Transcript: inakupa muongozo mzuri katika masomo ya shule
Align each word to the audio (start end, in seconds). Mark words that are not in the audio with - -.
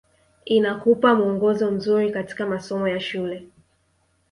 inakupa 0.45 1.15
muongozo 1.15 1.71
mzuri 1.71 2.11
katika 2.11 2.45
masomo 2.45 2.87
ya 2.87 2.99
shule 2.99 3.47